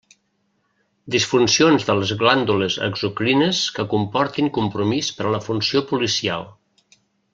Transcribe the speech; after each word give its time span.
Disfuncions 1.15 1.85
de 1.89 1.95
les 1.99 2.13
glàndules 2.23 2.77
exocrines 2.87 3.61
que 3.77 3.85
comportin 3.95 4.49
compromís 4.57 5.11
per 5.19 5.27
a 5.29 5.35
la 5.37 5.43
funció 5.51 5.85
policial. 5.93 6.51